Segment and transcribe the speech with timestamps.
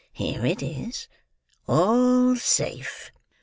[0.13, 1.07] "Here it is!
[1.67, 3.11] All safe!"